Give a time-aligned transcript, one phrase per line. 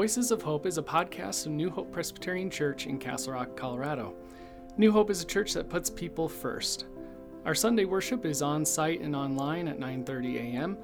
[0.00, 4.14] Voices of Hope is a podcast of New Hope Presbyterian Church in Castle Rock, Colorado.
[4.78, 6.86] New Hope is a church that puts people first.
[7.44, 10.78] Our Sunday worship is on site and online at 9:30 a.m.,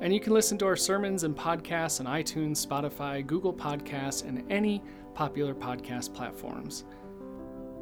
[0.00, 4.50] and you can listen to our sermons and podcasts on iTunes, Spotify, Google Podcasts, and
[4.50, 4.82] any
[5.12, 6.84] popular podcast platforms.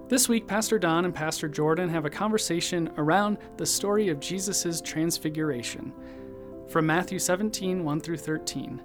[0.08, 4.80] This week, Pastor Don and Pastor Jordan have a conversation around the story of Jesus'
[4.80, 5.92] transfiguration
[6.66, 8.82] from Matthew 17 1 through 13.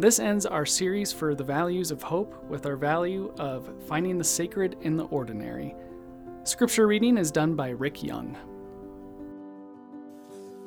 [0.00, 4.24] This ends our series for the values of hope with our value of finding the
[4.24, 5.74] sacred in the ordinary.
[6.44, 8.34] Scripture reading is done by Rick Young.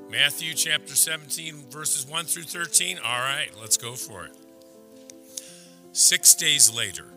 [0.08, 3.00] Matthew chapter 17, verses 1 through 13.
[3.04, 4.38] All right, let's go for it.
[5.94, 7.08] Six days later,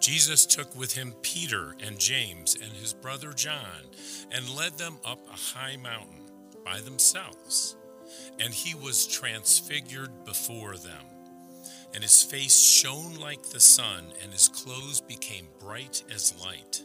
[0.00, 3.84] Jesus took with him Peter and James and his brother John
[4.32, 6.28] and led them up a high mountain
[6.64, 7.76] by themselves.
[8.40, 11.11] And he was transfigured before them
[11.94, 16.82] and his face shone like the sun, and his clothes became bright as light.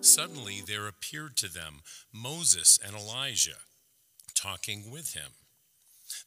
[0.00, 1.80] Suddenly there appeared to them
[2.12, 3.62] Moses and Elijah
[4.34, 5.32] talking with him.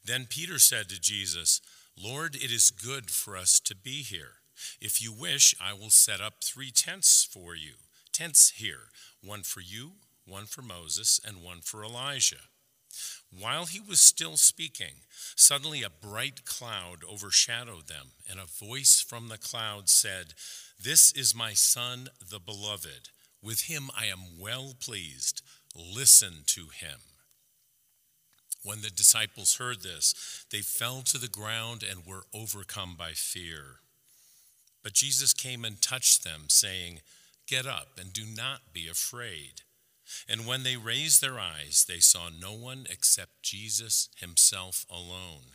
[0.04, 1.60] Then Peter said to Jesus,
[1.96, 4.36] Lord, it is good for us to be here.
[4.80, 7.74] If you wish, I will set up three tents for you
[8.12, 8.90] tents here,
[9.22, 9.92] one for you,
[10.26, 12.48] one for Moses, and one for Elijah.
[13.30, 15.02] While he was still speaking,
[15.36, 20.34] suddenly a bright cloud overshadowed them, and a voice from the cloud said,
[20.82, 23.10] This is my son, the beloved.
[23.42, 25.42] With him I am well pleased.
[25.74, 27.00] Listen to him.
[28.64, 33.80] When the disciples heard this, they fell to the ground and were overcome by fear.
[34.82, 37.00] But Jesus came and touched them, saying,
[37.46, 39.62] Get up and do not be afraid.
[40.28, 45.52] And when they raised their eyes, they saw no one except Jesus himself alone.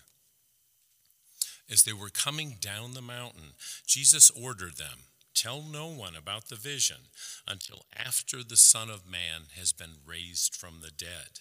[1.69, 3.53] As they were coming down the mountain,
[3.85, 7.09] Jesus ordered them Tell no one about the vision
[7.47, 11.39] until after the Son of Man has been raised from the dead.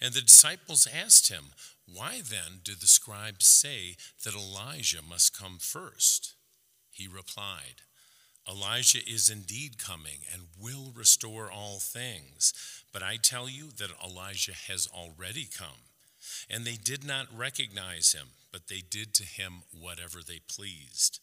[0.00, 1.52] And the disciples asked him,
[1.86, 6.34] Why then do the scribes say that Elijah must come first?
[6.90, 7.82] He replied,
[8.50, 12.52] Elijah is indeed coming and will restore all things.
[12.92, 15.86] But I tell you that Elijah has already come.
[16.48, 21.20] And they did not recognize him, but they did to him whatever they pleased.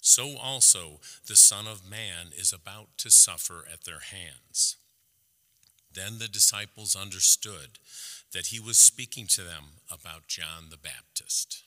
[0.00, 4.76] So also the Son of Man is about to suffer at their hands.
[5.92, 7.78] Then the disciples understood
[8.32, 11.62] that he was speaking to them about John the Baptist.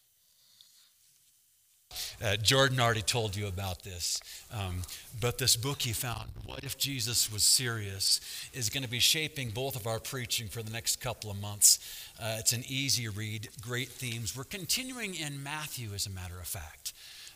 [2.23, 4.19] Uh, Jordan already told you about this,
[4.51, 4.81] um,
[5.19, 8.21] but this book he found, What If Jesus Was Serious,
[8.53, 11.79] is going to be shaping both of our preaching for the next couple of months.
[12.21, 14.35] Uh, it's an easy read, great themes.
[14.35, 16.93] We're continuing in Matthew, as a matter of fact.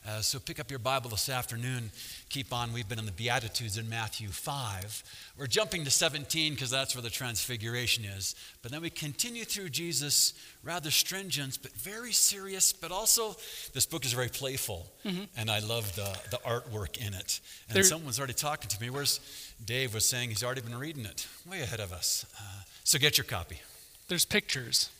[0.07, 1.89] Uh, so pick up your Bible this afternoon.
[2.29, 2.73] Keep on.
[2.73, 5.03] We've been in the Beatitudes in Matthew 5.
[5.37, 8.35] We're jumping to 17 because that's where the transfiguration is.
[8.61, 10.33] But then we continue through Jesus'
[10.63, 13.35] rather stringent, but very serious, but also
[13.73, 14.85] this book is very playful.
[15.05, 15.23] Mm-hmm.
[15.37, 17.39] And I love the, the artwork in it.
[17.67, 18.91] And there, someone's already talking to me.
[18.91, 19.19] Where's
[19.65, 22.27] Dave was saying he's already been reading it, way ahead of us.
[22.39, 23.59] Uh, so get your copy.
[24.07, 24.91] There's pictures.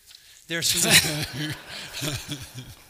[0.47, 0.73] There's.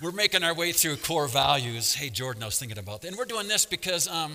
[0.00, 1.94] we're making our way through core values.
[1.94, 3.08] Hey, Jordan, I was thinking about that.
[3.08, 4.32] And we're doing this because um,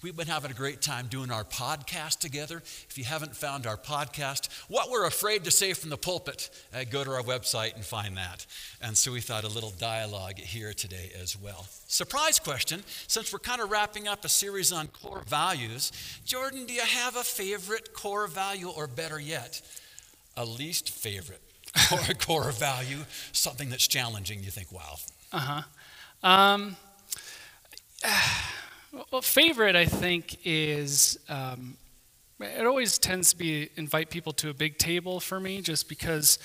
[0.00, 2.58] we've been having a great time doing our podcast together.
[2.58, 6.84] If you haven't found our podcast, What We're Afraid to Say from the Pulpit, uh,
[6.88, 8.46] go to our website and find that.
[8.80, 11.66] And so we thought a little dialogue here today as well.
[11.88, 15.90] Surprise question since we're kind of wrapping up a series on core values,
[16.24, 19.60] Jordan, do you have a favorite core value, or better yet,
[20.36, 21.42] a least favorite
[21.88, 22.98] core, core value,
[23.32, 24.96] something that's challenging, you think, wow.
[25.32, 25.62] Uh
[26.22, 26.28] huh.
[26.28, 26.76] Um,
[29.10, 31.76] well, favorite, I think, is um,
[32.40, 36.38] it always tends to be invite people to a big table for me just because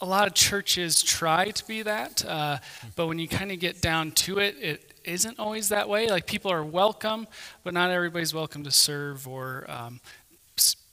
[0.00, 2.58] a lot of churches try to be that, uh,
[2.96, 6.08] but when you kind of get down to it, it isn't always that way.
[6.08, 7.28] Like people are welcome,
[7.62, 10.00] but not everybody's welcome to serve or um,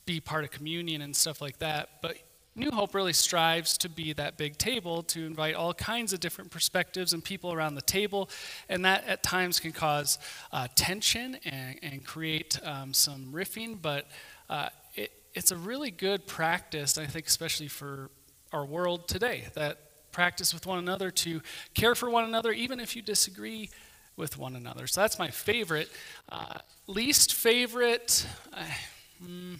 [0.05, 1.89] be part of communion and stuff like that.
[2.01, 2.17] But
[2.55, 6.51] New Hope really strives to be that big table to invite all kinds of different
[6.51, 8.29] perspectives and people around the table,
[8.67, 10.17] and that at times can cause
[10.51, 14.07] uh, tension and, and create um, some riffing, but
[14.49, 18.09] uh, it, it's a really good practice, I think, especially for
[18.51, 19.77] our world today, that
[20.11, 21.41] practice with one another to
[21.75, 23.69] care for one another, even if you disagree
[24.17, 24.87] with one another.
[24.87, 25.89] So that's my favorite.
[26.27, 26.57] Uh,
[26.87, 28.25] least favorite.
[29.23, 29.59] Mm,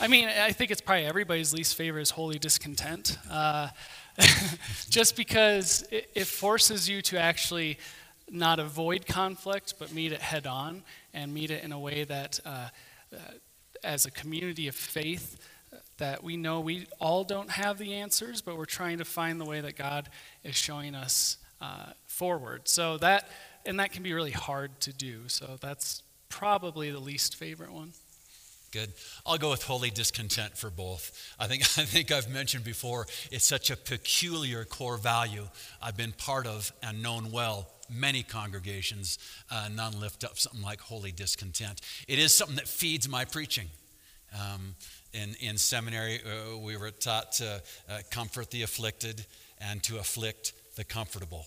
[0.00, 3.18] I mean, I think it's probably everybody's least favorite is holy discontent.
[3.30, 3.68] Uh,
[4.88, 7.78] just because it, it forces you to actually
[8.30, 10.82] not avoid conflict, but meet it head on
[11.14, 12.68] and meet it in a way that, uh,
[13.12, 13.16] uh,
[13.82, 15.38] as a community of faith,
[15.98, 19.44] that we know we all don't have the answers, but we're trying to find the
[19.44, 20.08] way that God
[20.44, 22.68] is showing us uh, forward.
[22.68, 23.28] So that,
[23.66, 25.22] and that can be really hard to do.
[25.26, 27.92] So that's probably the least favorite one.
[28.70, 28.92] Good.
[29.24, 31.34] I'll go with holy discontent for both.
[31.38, 35.48] I think, I think I've mentioned before, it's such a peculiar core value
[35.80, 37.70] I've been part of and known well.
[37.90, 39.18] Many congregations,
[39.50, 41.80] uh, none lift up something like holy discontent.
[42.06, 43.68] It is something that feeds my preaching.
[44.34, 44.74] Um,
[45.14, 49.24] in, in seminary, uh, we were taught to uh, comfort the afflicted
[49.58, 51.46] and to afflict the comfortable.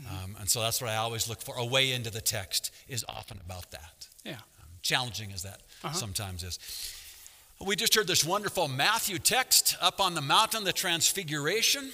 [0.00, 0.24] Mm-hmm.
[0.24, 1.56] Um, and so that's what I always look for.
[1.56, 4.06] A way into the text is often about that.
[4.24, 4.36] Yeah.
[4.82, 5.94] Challenging as that uh-huh.
[5.94, 6.58] sometimes is.
[7.60, 11.90] We just heard this wonderful Matthew text up on the mountain, the Transfiguration.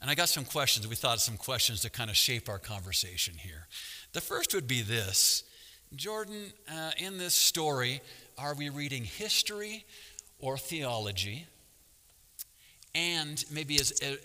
[0.00, 0.88] And I got some questions.
[0.88, 3.66] We thought of some questions to kind of shape our conversation here.
[4.12, 5.44] The first would be this
[5.94, 8.00] Jordan, uh, in this story,
[8.38, 9.84] are we reading history
[10.38, 11.46] or theology?
[12.94, 14.16] And maybe as uh,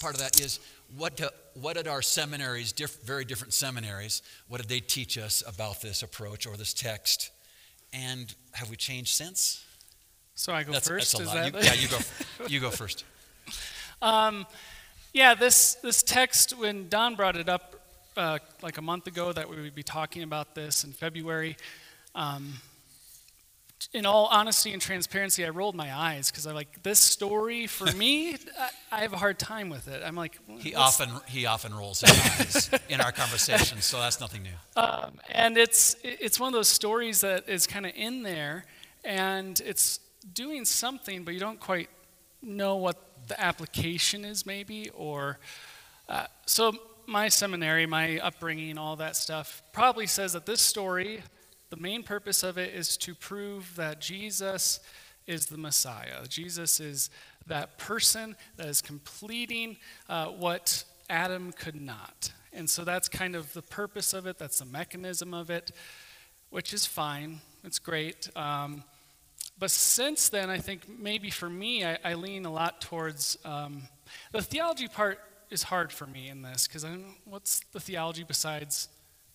[0.00, 0.60] part of that is
[0.96, 5.42] what, do, what did our seminaries, diff, very different seminaries, what did they teach us
[5.46, 7.30] about this approach or this text?
[7.92, 9.64] And have we changed since?
[10.34, 11.18] So I go that's, first.
[11.18, 11.52] That's a lot.
[11.52, 11.98] You, yeah, you go.
[12.46, 13.04] You go first.
[14.00, 14.46] Um,
[15.12, 17.74] yeah, this this text when Don brought it up
[18.16, 21.56] uh, like a month ago that we would be talking about this in February.
[22.14, 22.54] Um,
[23.92, 27.90] in all honesty and transparency, I rolled my eyes because I'm like, this story for
[27.96, 30.02] me, I, I, have a hard time with it.
[30.04, 34.42] I'm like, he often he often rolls his eyes in our conversations, so that's nothing
[34.42, 34.50] new.
[34.76, 38.64] Um, and it's it's one of those stories that is kind of in there,
[39.04, 40.00] and it's
[40.32, 41.90] doing something, but you don't quite
[42.40, 42.96] know what
[43.28, 45.38] the application is, maybe, or
[46.08, 46.72] uh, so.
[47.06, 51.24] My seminary, my upbringing, all that stuff probably says that this story
[51.70, 54.80] the main purpose of it is to prove that Jesus
[55.26, 56.26] is the Messiah.
[56.28, 57.10] Jesus is
[57.46, 59.76] that person that is completing
[60.08, 62.32] uh, what Adam could not.
[62.52, 65.70] And so that's kind of the purpose of it, that's the mechanism of it,
[66.50, 67.40] which is fine.
[67.62, 68.28] It's great.
[68.36, 68.82] Um,
[69.58, 73.82] but since then, I think maybe for me, I, I lean a lot towards um,
[74.32, 75.20] the theology part
[75.50, 76.84] is hard for me in this because
[77.24, 78.88] what's the theology besides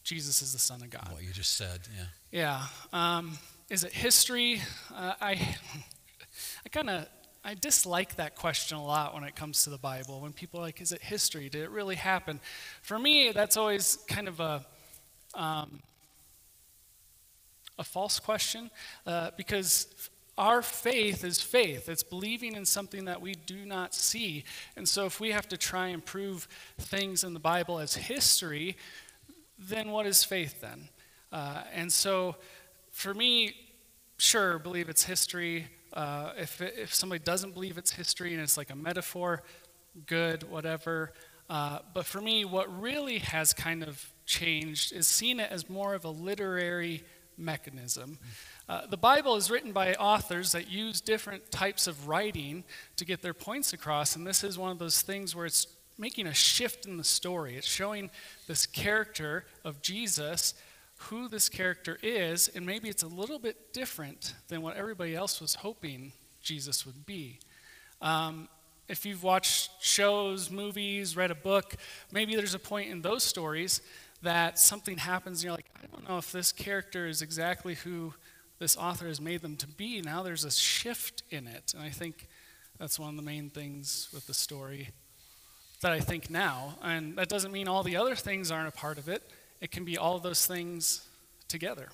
[0.06, 1.10] Jesus is the Son of God?
[1.12, 2.06] What you just said, yeah.
[2.32, 3.18] Yeah.
[3.18, 3.40] Um,
[3.72, 4.62] is it history?
[4.96, 5.32] Uh, I,
[6.66, 7.08] I kind of
[7.44, 10.22] I dislike that question a lot when it comes to the Bible.
[10.22, 11.50] When people are like, "Is it history?
[11.50, 12.40] Did it really happen?"
[12.84, 14.66] For me, that's always kind of a
[15.34, 15.80] um,
[17.78, 18.70] a false question
[19.06, 19.88] uh, because
[20.38, 21.88] our faith is faith.
[21.88, 24.44] It's believing in something that we do not see.
[24.76, 26.48] And so, if we have to try and prove
[26.78, 28.76] things in the Bible as history,
[29.58, 30.90] then what is faith then?
[31.32, 32.36] Uh, and so,
[32.92, 33.56] for me,
[34.18, 35.68] sure, believe it's history.
[35.94, 39.44] Uh, if, if somebody doesn't believe it's history and it's like a metaphor,
[40.06, 41.14] good, whatever.
[41.50, 45.94] Uh, but for me, what really has kind of changed is seeing it as more
[45.94, 47.04] of a literary
[47.38, 48.18] mechanism.
[48.68, 52.64] Uh, the Bible is written by authors that use different types of writing
[52.96, 56.28] to get their points across, and this is one of those things where it's making
[56.28, 57.56] a shift in the story.
[57.56, 58.10] It's showing
[58.48, 60.54] this character of Jesus
[60.98, 65.42] who this character is, and maybe it's a little bit different than what everybody else
[65.42, 67.40] was hoping Jesus would be.
[68.02, 68.48] Um,
[68.88, 71.76] if you've watched shows, movies, read a book,
[72.12, 73.82] maybe there's a point in those stories
[74.22, 78.14] that something happens and you're like, I don't know if this character is exactly who
[78.60, 80.02] this author has made them to be.
[80.02, 81.74] Now there's a shift in it.
[81.76, 82.28] And I think
[82.80, 84.90] that's one of the main things with the story
[85.86, 86.80] that I think now.
[86.82, 89.22] And that doesn't mean all the other things aren't a part of it
[89.62, 91.08] it can be all of those things
[91.48, 91.90] together.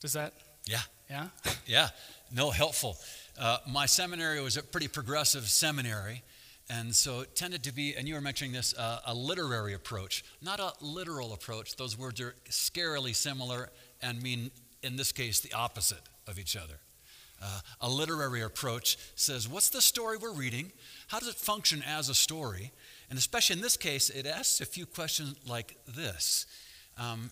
[0.00, 0.32] Does that?
[0.66, 0.80] Yeah.
[1.08, 1.28] Yeah?
[1.66, 1.88] yeah.
[2.32, 2.96] No, helpful.
[3.38, 6.22] Uh, my seminary was a pretty progressive seminary.
[6.68, 10.24] And so it tended to be, and you were mentioning this, uh, a literary approach,
[10.42, 11.76] not a literal approach.
[11.76, 13.70] Those words are scarily similar
[14.02, 14.50] and mean,
[14.82, 16.74] in this case, the opposite of each other.
[17.42, 20.72] Uh, a literary approach says, What's the story we're reading?
[21.08, 22.72] How does it function as a story?
[23.10, 26.46] And especially in this case, it asks a few questions like this.
[26.98, 27.30] Um,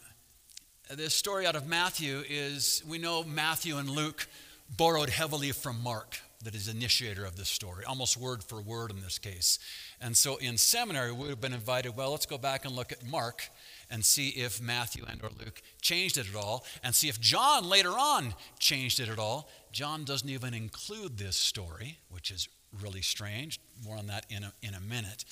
[0.95, 4.29] this story out of Matthew is we know Matthew and Luke
[4.77, 9.01] borrowed heavily from Mark, that is initiator of this story, almost word for word in
[9.01, 9.59] this case.
[10.01, 12.93] And so in seminary, we would have been invited, well, let's go back and look
[12.93, 13.49] at Mark
[13.91, 17.69] and see if Matthew and or Luke changed it at all, and see if John
[17.69, 19.49] later on changed it at all.
[19.73, 22.49] John doesn't even include this story, which is
[22.83, 23.61] really strange.
[23.85, 25.25] More on that in a, in a minute.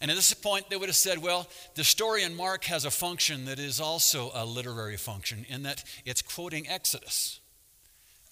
[0.00, 2.90] And at this point, they would have said, well, the story in Mark has a
[2.90, 7.40] function that is also a literary function in that it's quoting Exodus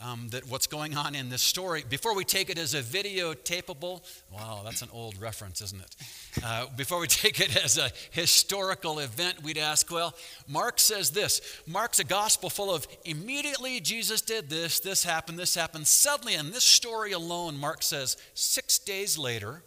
[0.02, 4.02] um, that what's going on in this story, before we take it as a videotapable,
[4.32, 5.96] wow, that's an old reference, isn't it?
[6.44, 10.14] Uh, before we take it as a historical event, we'd ask, well,
[10.48, 11.40] Mark says this.
[11.66, 15.86] Mark's a gospel full of immediately Jesus did this, this happened, this happened.
[15.86, 19.62] Suddenly, in this story alone, Mark says, six days later,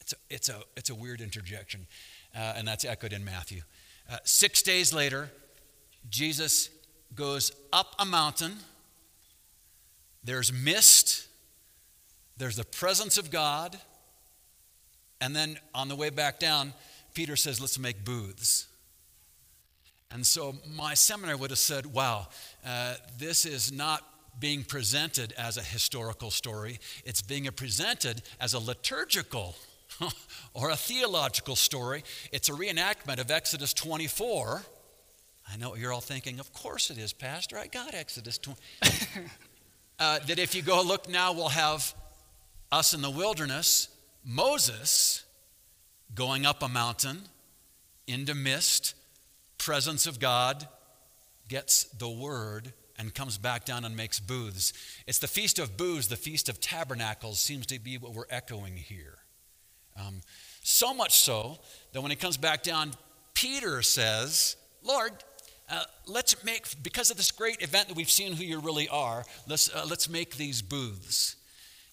[0.00, 1.86] it's a, it's a, it's a weird interjection,
[2.34, 3.62] uh, and that's echoed in Matthew.
[4.10, 5.30] Uh, six days later,
[6.08, 6.70] Jesus
[7.14, 8.56] goes up a mountain
[10.24, 11.26] there's mist,
[12.36, 13.78] there's the presence of God,
[15.20, 16.72] and then on the way back down,
[17.14, 18.66] Peter says, Let's make booths.
[20.12, 22.28] And so my seminary would have said, Wow,
[22.66, 24.04] uh, this is not
[24.38, 29.56] being presented as a historical story, it's being presented as a liturgical
[30.54, 32.04] or a theological story.
[32.32, 34.62] It's a reenactment of Exodus 24.
[35.52, 36.38] I know what you're all thinking.
[36.38, 37.58] Of course it is, Pastor.
[37.58, 38.58] I got Exodus 20.
[40.00, 41.94] uh, that if you go look now, we'll have
[42.72, 43.88] us in the wilderness,
[44.24, 45.24] Moses
[46.14, 47.20] going up a mountain
[48.06, 48.94] into mist,
[49.58, 50.66] presence of God,
[51.48, 54.72] gets the word and comes back down and makes booths.
[55.06, 58.76] It's the Feast of Booths, the Feast of Tabernacles, seems to be what we're echoing
[58.76, 59.18] here.
[59.98, 60.20] Um,
[60.62, 61.58] so much so
[61.92, 62.92] that when he comes back down,
[63.34, 65.12] Peter says, Lord,
[65.70, 69.24] uh, let's make, because of this great event that we've seen who you really are,
[69.48, 71.36] let's, uh, let's make these booths.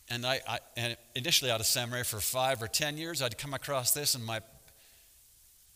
[0.09, 3.53] And I, I and initially out of seminary for five or ten years, I'd come
[3.53, 4.41] across this, and my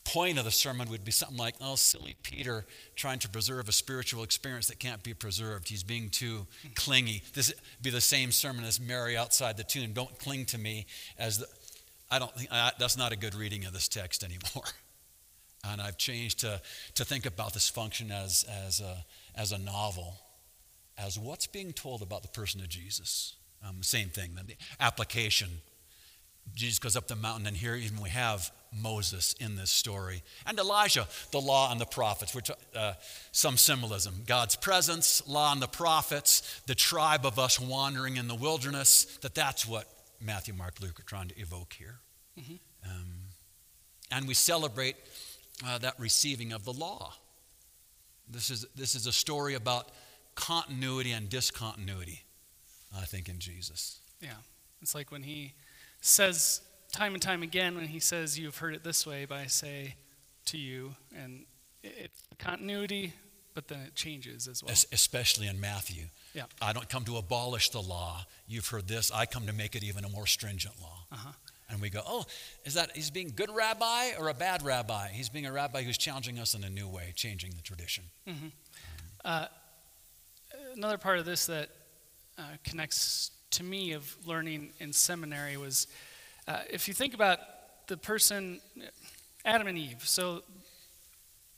[0.03, 2.65] point of the sermon would be something like, oh, silly Peter
[2.96, 5.70] trying to preserve a spiritual experience that can't be preserved.
[5.70, 7.24] He's being too clingy.
[7.34, 9.93] This would be the same sermon as Mary outside the tomb.
[9.93, 10.86] Don't cling to me
[11.17, 11.46] as the,
[12.10, 14.65] I don't think, uh, that's not a good reading of this text anymore.
[15.70, 16.62] And I've changed to,
[16.96, 20.15] to think about this function as, as, a, as a novel,
[20.98, 23.36] as what's being told about the person of Jesus.
[23.68, 25.50] Um, same thing, the application.
[26.56, 30.24] Jesus goes up the mountain, and here even we have Moses in this story.
[30.48, 32.94] And Elijah, the law and the prophets, which uh,
[33.32, 34.24] some symbolism.
[34.25, 39.36] God's presence, law and the prophets, the tribe of us wandering in the wilderness, that
[39.36, 39.88] that's what
[40.20, 42.00] Matthew, Mark, Luke are trying to evoke here.
[42.39, 42.56] Mm-hmm.
[42.89, 43.08] Um,
[44.12, 44.96] and we celebrate
[45.65, 47.13] uh, that receiving of the law.
[48.30, 49.89] This is, this is a story about
[50.36, 52.22] continuity and discontinuity,
[52.98, 54.00] I think, in Jesus.
[54.22, 54.30] Yeah.
[54.82, 55.53] It's like when he
[56.00, 59.48] says, time and time again, when he says, You've heard it this way, but I
[59.48, 59.96] say
[60.46, 61.46] to you, and
[61.84, 63.13] it's continuity,
[63.53, 64.72] but then it changes as well.
[64.91, 66.06] Especially in Matthew.
[66.34, 66.44] Yeah.
[66.62, 68.25] I don't come to abolish the law.
[68.48, 69.12] You've heard this.
[69.12, 71.06] I come to make it even a more stringent law.
[71.12, 71.32] Uh-huh.
[71.72, 72.25] And we go, oh,
[72.66, 75.08] is that he's being good rabbi or a bad rabbi?
[75.10, 78.04] He's being a rabbi who's challenging us in a new way, changing the tradition.
[78.28, 78.48] Mm-hmm.
[79.24, 79.46] Uh,
[80.75, 81.70] another part of this that
[82.38, 85.88] uh, connects to me of learning in seminary was
[86.48, 87.40] uh, if you think about
[87.88, 88.60] the person,
[89.46, 90.01] Adam and Eve.
[90.04, 90.44] So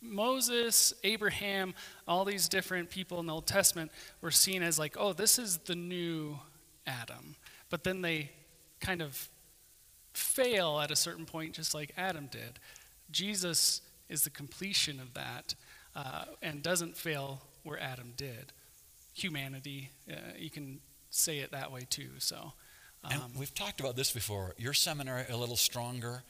[0.01, 1.73] Moses, Abraham,
[2.07, 3.91] all these different people in the Old Testament
[4.21, 6.37] were seen as like, oh, this is the new
[6.85, 7.35] Adam.
[7.69, 8.31] But then they
[8.79, 9.29] kind of
[10.13, 12.59] fail at a certain point, just like Adam did.
[13.11, 15.55] Jesus is the completion of that
[15.95, 18.51] uh, and doesn't fail where Adam did.
[19.13, 20.79] Humanity, uh, you can
[21.09, 22.09] say it that way too.
[22.17, 22.53] So,
[23.03, 24.55] um, and we've talked about this before.
[24.57, 26.23] Your seminary a little stronger.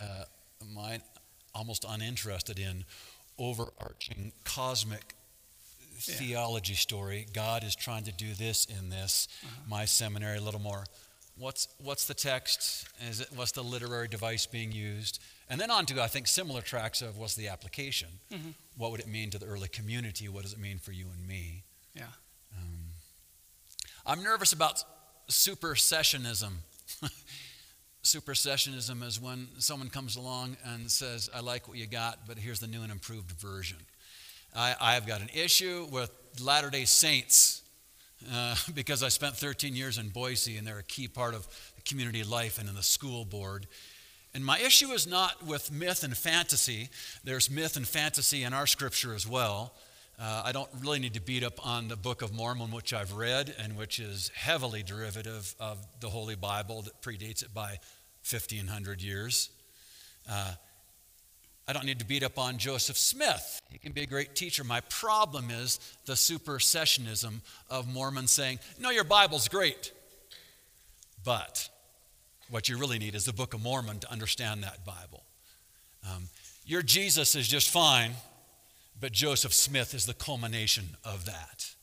[0.00, 0.24] Uh,
[0.74, 1.00] mine
[1.54, 2.84] almost uninterested in
[3.38, 5.14] overarching cosmic
[6.06, 6.14] yeah.
[6.14, 7.26] theology story.
[7.32, 9.28] God is trying to do this in this.
[9.42, 9.54] Uh-huh.
[9.68, 10.84] My seminary a little more
[11.36, 12.88] What's, what's the text?
[13.08, 15.20] Is it, what's the literary device being used?
[15.50, 18.08] And then on to, I think, similar tracks of what's the application?
[18.32, 18.50] Mm-hmm.
[18.76, 20.28] What would it mean to the early community?
[20.28, 21.64] What does it mean for you and me?
[21.94, 22.04] Yeah.
[22.56, 22.90] Um,
[24.06, 24.84] I'm nervous about
[25.28, 26.52] supersessionism.
[28.04, 32.60] supersessionism is when someone comes along and says, I like what you got, but here's
[32.60, 33.78] the new and improved version.
[34.54, 37.63] I, I've got an issue with Latter day Saints
[38.32, 41.46] uh, because I spent 13 years in Boise and they're a key part of
[41.84, 43.66] community life and in the school board.
[44.34, 46.88] And my issue is not with myth and fantasy.
[47.22, 49.72] There's myth and fantasy in our scripture as well.
[50.18, 53.12] Uh, I don't really need to beat up on the Book of Mormon, which I've
[53.12, 57.78] read and which is heavily derivative of the Holy Bible that predates it by
[58.28, 59.50] 1,500 years.
[60.30, 60.52] Uh,
[61.66, 63.60] I don't need to beat up on Joseph Smith.
[63.70, 64.64] He can be a great teacher.
[64.64, 67.40] My problem is the supersessionism
[67.70, 69.92] of Mormons saying, No, your Bible's great,
[71.24, 71.70] But
[72.50, 75.24] what you really need is the Book of Mormon to understand that Bible.
[76.06, 76.28] Um,
[76.66, 78.12] your Jesus is just fine,
[79.00, 81.74] but Joseph Smith is the culmination of that.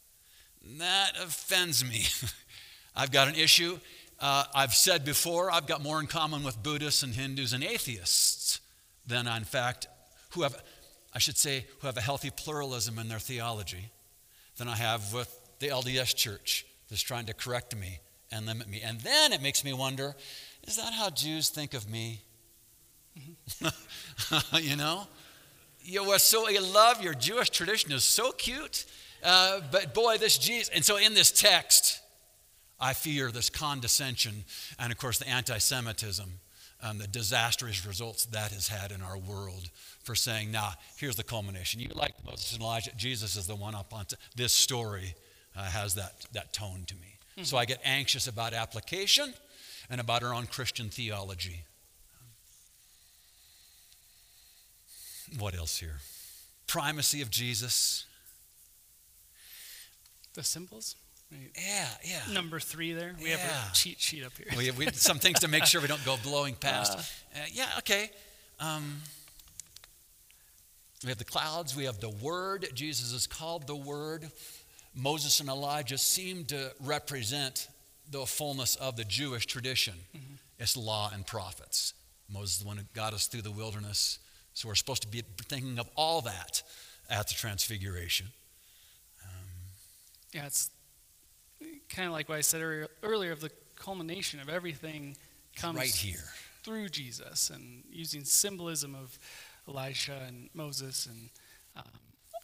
[0.77, 2.05] That offends me.
[2.95, 3.79] I've got an issue.
[4.19, 8.59] Uh, I've said before, I've got more in common with Buddhists and Hindus and atheists
[9.05, 9.87] than, in fact,
[10.31, 10.61] who have,
[11.13, 13.91] I should say, who have a healthy pluralism in their theology
[14.57, 17.99] than I have with the LDS church that's trying to correct me
[18.31, 18.81] and limit me.
[18.83, 20.15] And then it makes me wonder
[20.67, 22.21] is that how Jews think of me?
[24.53, 25.07] you know?
[25.83, 28.85] You were so you love your Jewish tradition is so cute.
[29.23, 32.01] Uh, but boy, this Jesus, and so in this text,
[32.79, 34.43] I fear this condescension
[34.79, 36.39] and, of course, the anti Semitism,
[36.81, 39.69] and the disastrous results that has had in our world
[40.03, 41.79] for saying, nah, here's the culmination.
[41.79, 45.13] You like Moses and Elijah, Jesus is the one up on t- this story
[45.55, 47.17] uh, has that, that tone to me.
[47.37, 47.43] Mm-hmm.
[47.43, 49.33] So I get anxious about application
[49.89, 51.65] and about our own Christian theology.
[55.37, 55.99] What else here?
[56.67, 58.05] Primacy of Jesus.
[60.33, 60.95] The symbols?
[61.31, 61.49] Right.
[61.55, 62.33] Yeah, yeah.
[62.33, 63.15] Number three there.
[63.21, 63.37] We yeah.
[63.37, 64.47] have a cheat sheet up here.
[64.57, 66.97] we have we, some things to make sure we don't go blowing past.
[67.33, 68.09] Uh, uh, yeah, okay.
[68.59, 68.97] Um,
[71.01, 71.77] we have the clouds.
[71.77, 72.67] We have the Word.
[72.73, 74.29] Jesus is called the Word.
[74.93, 77.69] Moses and Elijah seem to represent
[78.09, 79.93] the fullness of the Jewish tradition.
[80.13, 80.33] Mm-hmm.
[80.59, 81.93] It's law and prophets.
[82.29, 84.19] Moses is the one who got us through the wilderness.
[84.53, 86.61] So we're supposed to be thinking of all that
[87.09, 88.27] at the Transfiguration.
[89.23, 89.47] Um,
[90.33, 90.69] yeah, it's
[91.89, 95.17] kind of like what I said earlier of the culmination of everything
[95.55, 96.23] comes right here
[96.63, 99.17] through Jesus and using symbolism of
[99.67, 101.29] Elijah and Moses and
[101.75, 101.83] um,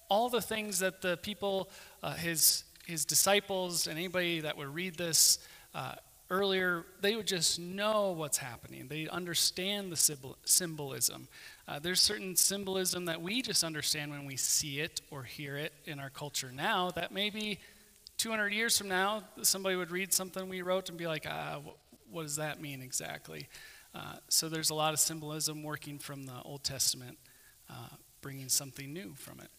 [0.10, 1.70] all the things that the people,
[2.02, 5.40] uh, his his disciples and anybody that would read this
[5.76, 5.96] uh,
[6.30, 8.88] earlier, they would just know what's happening.
[8.88, 11.28] They understand the symbol, symbolism.
[11.68, 15.74] Uh, there's certain symbolism that we just understand when we see it or hear it
[15.86, 17.60] in our culture now that maybe
[18.18, 21.60] 200 years from now, somebody would read something we wrote and be like, ah,
[22.10, 23.48] what does that mean exactly?
[23.94, 27.18] Uh, so there's a lot of symbolism working from the Old Testament,
[27.70, 29.50] uh, bringing something new from it.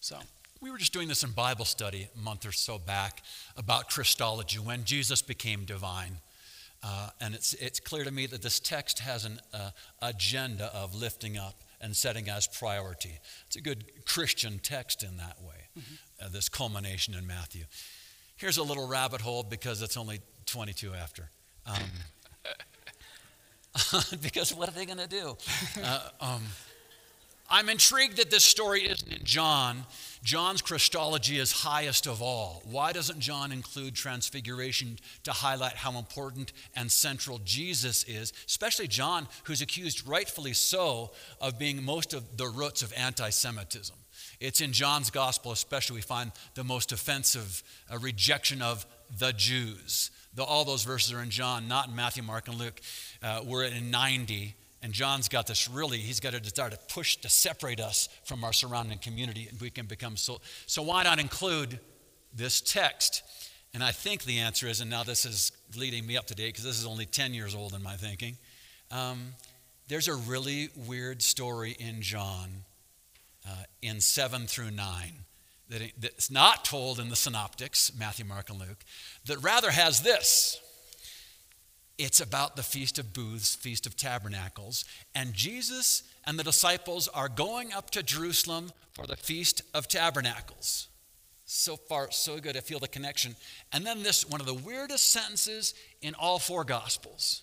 [0.00, 0.18] So.
[0.60, 3.22] We were just doing this in Bible study a month or so back
[3.56, 6.18] about Christology, when Jesus became divine.
[6.82, 9.70] Uh, and it's, it's clear to me that this text has an uh,
[10.02, 13.18] agenda of lifting up and setting as priority.
[13.46, 16.26] It's a good Christian text in that way, mm-hmm.
[16.26, 17.64] uh, this culmination in Matthew.
[18.36, 21.30] Here's a little rabbit hole because it's only 22 after.
[21.66, 21.74] Um,
[24.22, 25.36] because what are they going to do?
[25.82, 26.42] Uh, um,
[27.52, 29.84] I'm intrigued that this story isn't in John.
[30.22, 32.62] John's Christology is highest of all.
[32.64, 39.26] Why doesn't John include transfiguration to highlight how important and central Jesus is, especially John,
[39.44, 41.10] who's accused, rightfully so,
[41.40, 43.96] of being most of the roots of anti Semitism?
[44.38, 48.86] It's in John's gospel, especially, we find the most offensive uh, rejection of
[49.18, 50.12] the Jews.
[50.34, 52.80] The, all those verses are in John, not in Matthew, Mark, and Luke.
[53.22, 57.16] Uh, we're in 90 and John's got this really, he's got a desire to push
[57.16, 60.40] to separate us from our surrounding community and we can become so.
[60.66, 61.80] So, why not include
[62.34, 63.22] this text?
[63.72, 66.48] And I think the answer is, and now this is leading me up to date
[66.48, 68.36] because this is only 10 years old in my thinking.
[68.90, 69.34] Um,
[69.88, 72.64] there's a really weird story in John
[73.46, 74.86] uh, in 7 through 9
[75.68, 78.84] that that's not told in the synoptics, Matthew, Mark, and Luke,
[79.26, 80.60] that rather has this.
[82.02, 84.86] It's about the Feast of Booths, Feast of Tabernacles.
[85.14, 90.88] And Jesus and the disciples are going up to Jerusalem for the Feast of Tabernacles.
[91.44, 92.56] So far, so good.
[92.56, 93.36] I feel the connection.
[93.70, 97.42] And then this one of the weirdest sentences in all four Gospels.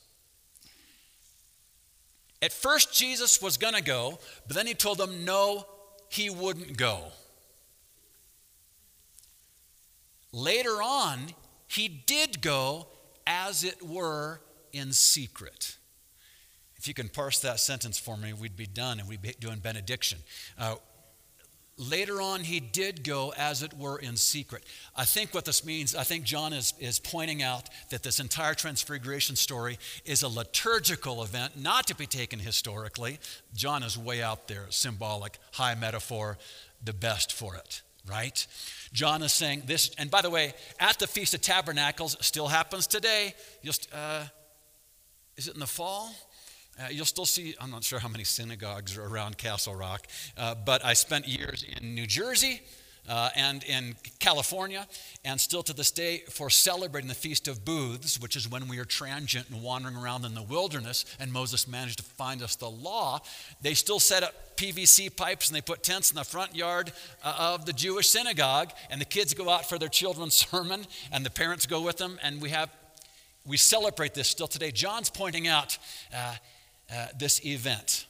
[2.42, 4.18] At first, Jesus was going to go,
[4.48, 5.68] but then he told them no,
[6.10, 7.12] he wouldn't go.
[10.32, 11.20] Later on,
[11.68, 12.88] he did go,
[13.28, 14.42] as it were,
[14.74, 15.78] in secret.
[16.78, 19.60] If you can parse that sentence for me, we'd be done and we'd be doing
[19.60, 20.20] benediction.
[20.58, 20.76] Uh,
[21.78, 24.64] later on, he did go, as it were, in secret.
[24.96, 28.54] I think what this means, I think John is, is pointing out that this entire
[28.54, 33.20] transfiguration story is a liturgical event, not to be taken historically.
[33.56, 36.38] John is way out there, symbolic, high metaphor,
[36.84, 38.46] the best for it, right?
[38.94, 42.86] John is saying this, and by the way, at the Feast of Tabernacles, still happens
[42.88, 43.34] today.
[43.64, 44.26] Just uh,
[45.38, 46.14] is it in the fall?
[46.80, 50.54] Uh, you'll still see, I'm not sure how many synagogues are around Castle Rock, uh,
[50.54, 52.62] but I spent years in New Jersey
[53.08, 54.86] uh, and in California,
[55.24, 58.80] and still to this day for celebrating the Feast of Booths, which is when we
[58.80, 62.70] are transient and wandering around in the wilderness, and Moses managed to find us the
[62.70, 63.22] law.
[63.62, 66.92] They still set up PVC pipes and they put tents in the front yard
[67.24, 71.26] uh, of the Jewish synagogue, and the kids go out for their children's sermon, and
[71.26, 72.70] the parents go with them, and we have
[73.48, 74.72] we celebrate this still today.
[74.72, 75.78] John's pointing out
[76.14, 76.36] uh,
[76.94, 78.06] uh, this event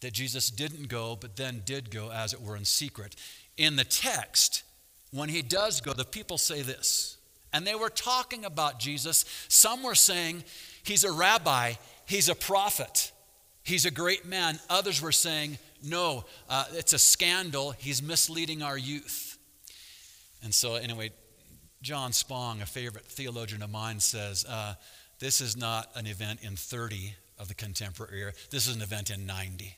[0.00, 3.16] that Jesus didn't go, but then did go, as it were, in secret.
[3.56, 4.62] In the text,
[5.10, 7.18] when he does go, the people say this.
[7.52, 9.24] And they were talking about Jesus.
[9.48, 10.44] Some were saying,
[10.84, 11.74] He's a rabbi,
[12.06, 13.12] he's a prophet,
[13.62, 14.58] he's a great man.
[14.68, 19.38] Others were saying, No, uh, it's a scandal, he's misleading our youth.
[20.42, 21.10] And so, anyway,
[21.82, 24.74] John Spong, a favorite theologian of mine, says, uh,
[25.18, 29.10] This is not an event in 30 of the contemporary era, this is an event
[29.10, 29.76] in 90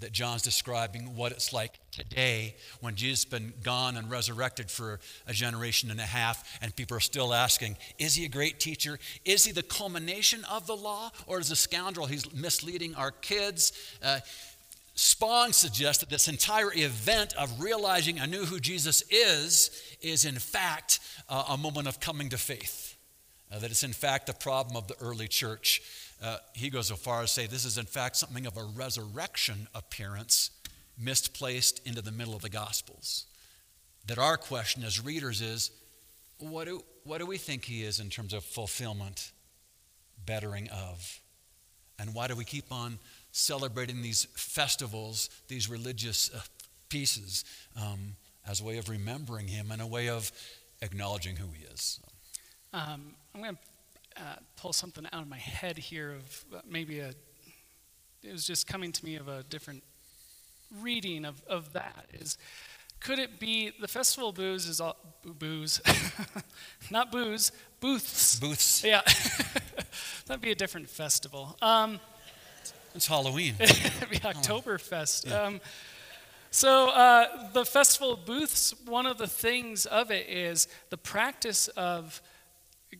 [0.00, 5.00] that John's describing what it's like today when Jesus has been gone and resurrected for
[5.26, 8.98] a generation and a half, and people are still asking, Is he a great teacher?
[9.24, 12.06] Is he the culmination of the law, or is a scoundrel?
[12.06, 13.72] He's misleading our kids.
[14.02, 14.20] Uh,
[14.96, 21.00] Spong suggests that this entire event of realizing anew who Jesus is is, in fact,
[21.28, 22.96] uh, a moment of coming to faith.
[23.52, 25.82] Uh, that it's, in fact, the problem of the early church.
[26.22, 28.64] Uh, he goes so far as to say this is, in fact, something of a
[28.64, 30.50] resurrection appearance
[30.98, 33.26] misplaced into the middle of the Gospels.
[34.06, 35.72] That our question as readers is
[36.38, 39.30] what do, what do we think he is in terms of fulfillment,
[40.24, 41.20] bettering of?
[41.98, 42.98] And why do we keep on
[43.36, 46.40] celebrating these festivals, these religious uh,
[46.88, 47.44] pieces,
[47.80, 48.16] um,
[48.48, 50.32] as a way of remembering him and a way of
[50.80, 52.00] acknowledging who he is?
[52.72, 53.56] Um, I'm going
[54.16, 57.12] to uh, pull something out of my head here of uh, maybe a,
[58.22, 59.82] it was just coming to me of a different
[60.80, 62.38] reading of, of that is,
[63.00, 64.96] could it be the festival of booze is all
[65.38, 65.82] booze,
[66.90, 68.40] not booze, booths.
[68.40, 68.82] Booths.
[68.82, 69.02] Yeah,
[70.26, 71.58] that'd be a different festival.
[71.60, 72.00] Um,
[72.96, 73.54] it's Halloween.
[73.60, 75.28] it'd be Oktoberfest.
[75.28, 75.42] Yeah.
[75.42, 75.60] Um,
[76.50, 81.68] so uh, the festival of booths, one of the things of it is the practice
[81.68, 82.20] of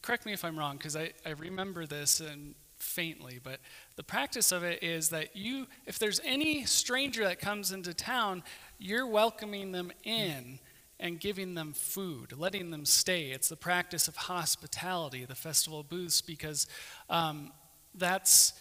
[0.02, 3.60] correct me if I'm wrong, because I, I remember this and faintly, but
[3.96, 8.42] the practice of it is that you, if there's any stranger that comes into town,
[8.78, 10.58] you're welcoming them in
[10.98, 13.30] and giving them food, letting them stay.
[13.30, 16.66] It's the practice of hospitality, the festival of booths, because
[17.10, 17.52] um,
[17.94, 18.54] that's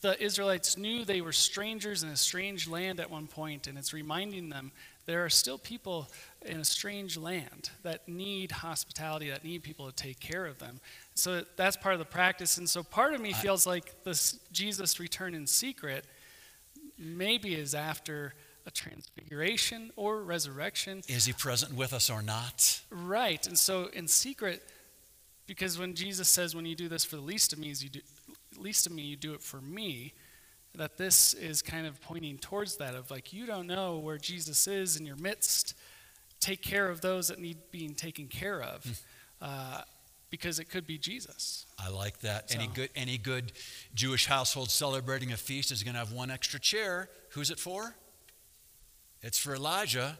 [0.00, 3.92] the Israelites knew they were strangers in a strange land at one point, and it's
[3.92, 4.72] reminding them
[5.06, 6.08] there are still people
[6.44, 10.80] in a strange land that need hospitality, that need people to take care of them.
[11.14, 12.58] So that's part of the practice.
[12.58, 16.04] And so part of me feels like this Jesus return in secret
[16.98, 18.34] maybe is after
[18.66, 21.02] a transfiguration or resurrection.
[21.08, 22.80] Is he present with us or not?
[22.90, 23.46] Right.
[23.46, 24.62] And so in secret,
[25.46, 28.00] because when Jesus says, when you do this for the least of me, you do,
[28.56, 30.14] least to me, you do it for me
[30.74, 34.66] that this is kind of pointing towards that of like you don't know where jesus
[34.66, 35.74] is in your midst.
[36.38, 38.92] Take care of those that need being taken care of hmm.
[39.40, 39.80] uh,
[40.30, 41.66] because it could be jesus.
[41.78, 42.50] I like that.
[42.50, 42.58] So.
[42.58, 43.52] any good any good
[43.94, 47.08] jewish household celebrating a feast is going to have one extra chair.
[47.30, 47.94] Who's it for?
[49.22, 50.18] It's for elijah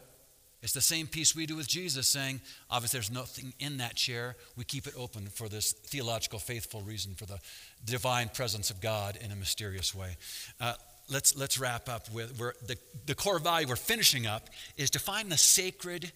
[0.63, 4.35] it's the same piece we do with Jesus, saying, obviously, there's nothing in that chair.
[4.55, 7.39] We keep it open for this theological, faithful reason, for the
[7.85, 10.17] divine presence of God in a mysterious way.
[10.59, 10.73] Uh,
[11.09, 15.31] let's, let's wrap up with the, the core value we're finishing up is to find
[15.31, 16.11] the sacred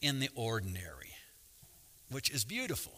[0.00, 1.10] in the ordinary,
[2.10, 2.92] which is beautiful.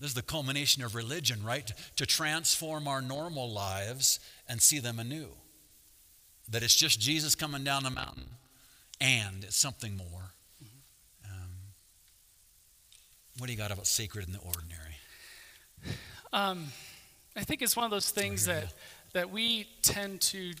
[0.00, 1.64] This is the culmination of religion, right?
[1.64, 5.28] To, to transform our normal lives and see them anew.
[6.50, 8.26] That it's just Jesus coming down the mountain
[9.02, 10.32] and it's something more.
[11.24, 11.50] Um,
[13.36, 14.96] what do you got about sacred in the ordinary?
[16.32, 16.66] Um,
[17.36, 18.72] I think it's one of those things that,
[19.12, 20.52] that we tend to,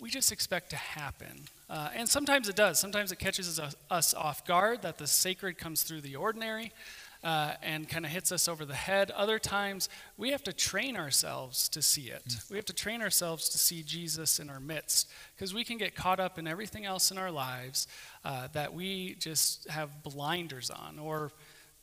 [0.00, 1.42] we just expect to happen.
[1.68, 2.78] Uh, and sometimes it does.
[2.78, 6.72] Sometimes it catches us, us off guard that the sacred comes through the ordinary
[7.24, 9.10] uh, and kind of hits us over the head.
[9.10, 12.24] Other times, we have to train ourselves to see it.
[12.28, 12.50] Mm.
[12.50, 15.94] We have to train ourselves to see Jesus in our midst because we can get
[15.94, 17.86] caught up in everything else in our lives
[18.24, 21.32] uh, that we just have blinders on or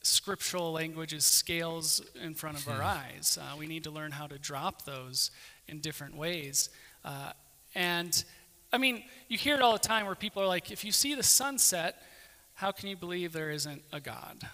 [0.01, 2.99] scriptural languages, scales in front of our hmm.
[2.99, 3.37] eyes.
[3.41, 5.31] Uh, we need to learn how to drop those
[5.67, 6.69] in different ways.
[7.03, 7.31] Uh,
[7.73, 8.23] and
[8.71, 11.15] I mean, you hear it all the time where people are like, if you see
[11.15, 12.01] the sunset,
[12.53, 14.47] how can you believe there isn't a God?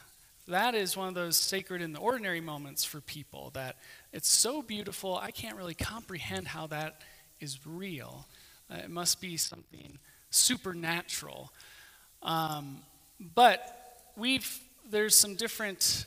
[0.52, 3.78] That is one of those sacred in the ordinary moments for people that
[4.14, 7.02] it's so beautiful, I can't really comprehend how that
[7.40, 8.28] is real.
[8.72, 9.98] Uh, it must be something
[10.30, 11.52] supernatural.
[12.24, 12.80] Um,
[13.36, 14.60] but we've
[14.90, 16.06] there's some different.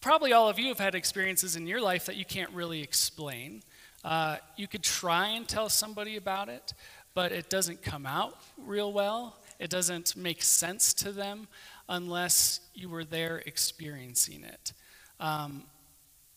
[0.00, 3.62] Probably all of you have had experiences in your life that you can't really explain.
[4.04, 6.72] Uh, you could try and tell somebody about it,
[7.14, 9.36] but it doesn't come out real well.
[9.58, 11.48] It doesn't make sense to them
[11.88, 14.72] unless you were there experiencing it.
[15.20, 15.64] Um,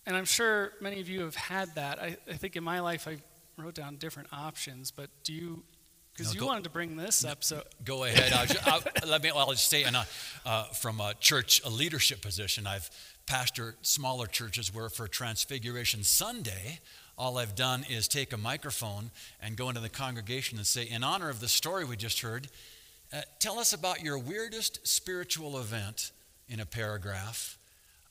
[0.06, 2.00] and I'm sure many of you have had that.
[2.00, 3.18] I, I, think in my life I
[3.62, 5.64] wrote down different options, but do you?
[6.14, 8.34] Because no, you go, wanted to bring this up, so go ahead.
[8.34, 9.30] I'll just, I'll, let me.
[9.30, 10.08] I'll just say, a,
[10.46, 12.90] uh, from a church a leadership position, I've
[13.28, 16.80] pastored smaller churches where for Transfiguration Sunday,
[17.18, 21.04] all I've done is take a microphone and go into the congregation and say, in
[21.04, 22.50] honor of the story we just heard,
[23.14, 26.12] uh, tell us about your weirdest spiritual event
[26.48, 27.58] in a paragraph,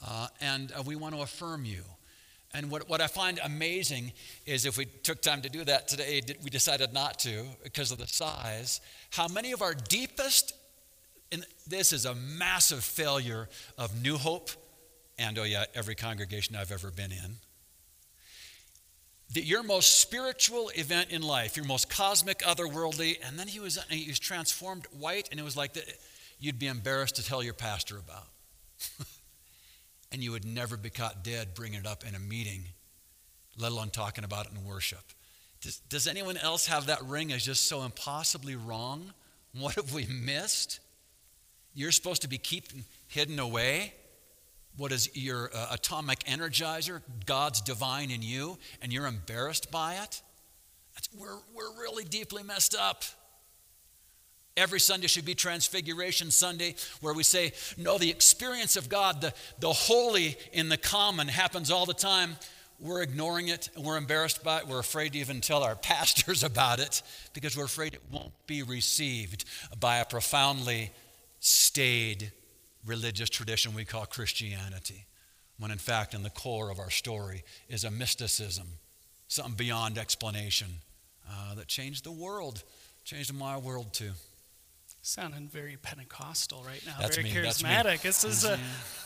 [0.07, 1.83] uh, and uh, we want to affirm you.
[2.53, 4.13] And what, what I find amazing
[4.45, 7.99] is if we took time to do that today, we decided not to because of
[7.99, 10.55] the size, how many of our deepest,
[11.31, 14.51] and this is a massive failure of New Hope,
[15.19, 17.37] and oh yeah, every congregation I've ever been in
[19.33, 23.79] that your most spiritual event in life, your most cosmic, otherworldly, and then he was,
[23.89, 25.85] he was transformed white, and it was like that
[26.41, 28.27] you'd be embarrassed to tell your pastor about.
[30.13, 32.65] and you would never be caught dead bringing it up in a meeting,
[33.57, 35.05] let alone talking about it in worship.
[35.61, 39.13] Does, does anyone else have that ring as just so impossibly wrong?
[39.53, 40.79] What have we missed?
[41.75, 43.95] You're supposed to be keeping hidden away
[44.77, 50.23] what is your uh, atomic energizer, God's divine in you, and you're embarrassed by it,
[51.17, 53.05] we're, we're really deeply messed up.
[54.57, 59.33] Every Sunday should be Transfiguration Sunday, where we say, No, the experience of God, the,
[59.61, 62.37] the holy in the common, happens all the time.
[62.79, 64.67] We're ignoring it and we're embarrassed by it.
[64.67, 67.03] We're afraid to even tell our pastors about it
[67.33, 69.45] because we're afraid it won't be received
[69.79, 70.91] by a profoundly
[71.41, 72.33] staid
[72.85, 75.07] religious tradition we call Christianity,
[75.59, 78.67] when in fact, in the core of our story is a mysticism,
[79.29, 80.69] something beyond explanation
[81.29, 82.63] uh, that changed the world,
[83.05, 84.13] changed my world too.
[85.03, 87.35] Sounding very Pentecostal right now, That's very me.
[87.35, 88.03] charismatic.
[88.03, 88.59] This is a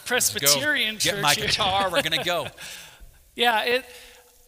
[0.04, 1.14] Presbyterian church.
[1.14, 1.88] Get my guitar.
[1.88, 2.48] We're going to go.
[3.36, 3.84] yeah, it.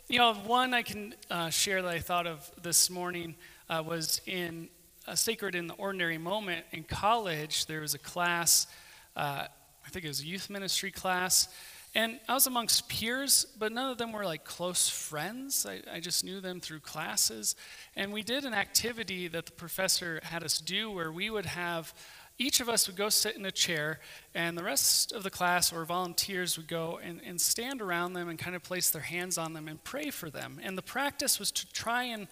[0.09, 3.37] You know, one I can uh, share that I thought of this morning
[3.69, 4.69] uh, was in
[5.07, 7.67] a Sacred in the Ordinary Moment in college.
[7.67, 8.67] There was a class
[9.17, 9.47] uh,
[9.85, 11.49] I think it was a youth ministry class.
[11.95, 15.65] And I was amongst peers, but none of them were like close friends.
[15.67, 17.57] I, I, just knew them through classes.
[17.95, 21.95] And we did an activity that the professor had us do where we would have
[22.39, 23.99] each of us would go sit in a chair,
[24.35, 28.29] and the rest of the class or volunteers would go and, and stand around them
[28.29, 30.61] and kind of place their hands on them and pray for them.
[30.63, 32.29] And the practice was to try and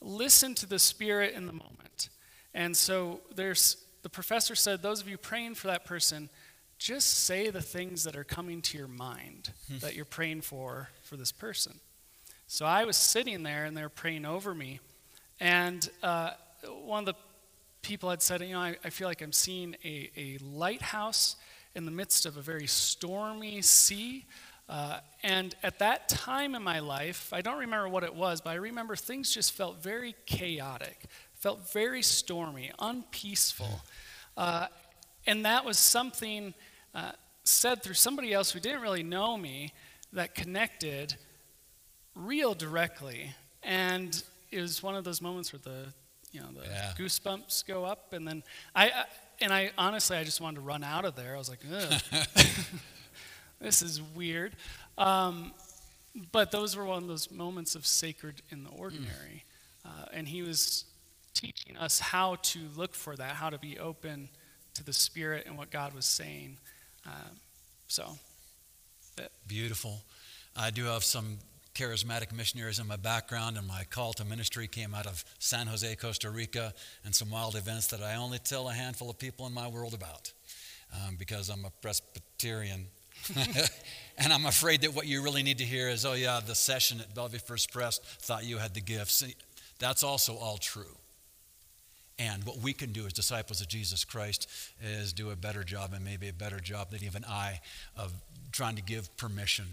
[0.00, 2.08] listen to the Spirit in the moment.
[2.54, 6.28] And so there's the professor said, Those of you praying for that person,
[6.78, 9.78] just say the things that are coming to your mind hmm.
[9.78, 11.80] that you're praying for for this person.
[12.48, 14.80] So I was sitting there and they were praying over me.
[15.40, 16.32] And uh,
[16.84, 17.14] one of the
[17.82, 21.36] people had said, You know, I, I feel like I'm seeing a, a lighthouse
[21.74, 24.26] in the midst of a very stormy sea.
[24.68, 28.50] Uh, and at that time in my life, I don't remember what it was, but
[28.50, 31.06] I remember things just felt very chaotic,
[31.42, 33.80] felt very stormy, unpeaceful.
[34.36, 34.68] Uh,
[35.26, 36.54] and that was something
[36.94, 37.10] uh,
[37.42, 39.72] said through somebody else who didn't really know me
[40.12, 41.16] that connected
[42.14, 43.32] real directly.
[43.64, 45.86] And it was one of those moments where the,
[46.30, 46.92] you know, the yeah.
[46.96, 48.12] goosebumps go up.
[48.12, 49.04] And then I, I,
[49.40, 51.34] and I honestly, I just wanted to run out of there.
[51.34, 51.60] I was like,
[53.60, 54.54] this is weird.
[54.96, 55.52] Um,
[56.30, 59.44] but those were one of those moments of sacred in the ordinary.
[59.84, 59.90] Mm.
[59.90, 60.84] Uh, and he was
[61.34, 64.28] teaching us how to look for that, how to be open
[64.74, 66.58] to the Spirit and what God was saying.
[67.06, 67.30] Uh,
[67.88, 68.06] so,
[69.46, 70.02] beautiful.
[70.56, 71.38] I do have some
[71.74, 75.94] charismatic missionaries in my background, and my call to ministry came out of San Jose,
[75.96, 79.54] Costa Rica, and some wild events that I only tell a handful of people in
[79.54, 80.32] my world about
[80.94, 82.86] um, because I'm a Presbyterian.
[84.18, 87.00] and I'm afraid that what you really need to hear is, oh, yeah, the session
[87.00, 89.24] at Bellevue First Pres thought you had the gifts.
[89.78, 90.96] That's also all true.
[92.18, 94.48] And what we can do as disciples of Jesus Christ
[94.82, 97.60] is do a better job, and maybe a better job than even I,
[97.96, 98.12] of
[98.52, 99.64] trying to give permission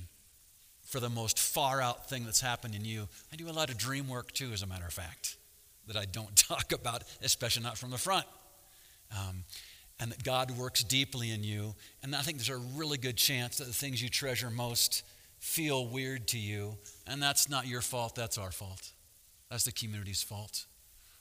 [0.86, 3.08] for the most far out thing that's happened in you.
[3.32, 5.38] I do a lot of dream work too, as a matter of fact,
[5.88, 8.26] that I don't talk about, especially not from the front.
[9.12, 9.44] Um,
[10.00, 11.76] and that God works deeply in you.
[12.02, 15.04] And I think there's a really good chance that the things you treasure most
[15.40, 16.78] feel weird to you.
[17.06, 18.92] And that's not your fault, that's our fault.
[19.50, 20.66] That's the community's fault.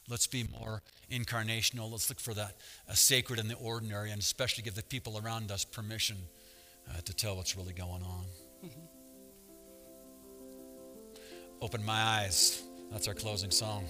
[0.09, 1.91] Let's be more incarnational.
[1.91, 2.57] Let's look for that
[2.89, 6.17] uh, sacred in the ordinary, and especially give the people around us permission
[6.89, 8.25] uh, to tell what's really going on.
[8.65, 8.81] Mm-hmm.
[11.61, 12.63] Open my eyes.
[12.91, 13.85] That's our closing song.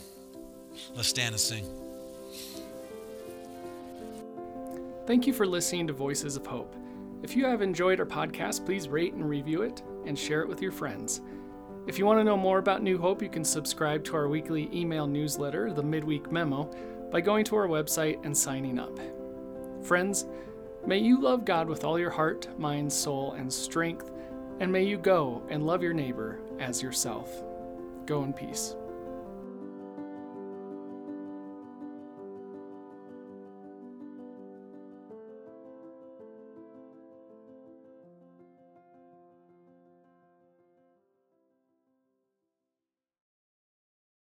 [0.95, 1.67] Let's stand and sing.
[5.07, 6.75] Thank you for listening to Voices of Hope.
[7.23, 10.63] If you have enjoyed our podcast, please rate and review it and share it with
[10.63, 11.21] your friends.
[11.89, 14.69] If you want to know more about New Hope, you can subscribe to our weekly
[14.75, 16.71] email newsletter, the Midweek Memo,
[17.11, 19.01] by going to our website and signing up.
[19.83, 20.27] Friends,
[20.87, 24.11] may you love God with all your heart, mind, soul, and strength,
[24.61, 27.43] and may you go and love your neighbor as yourself.
[28.05, 28.77] Go in peace.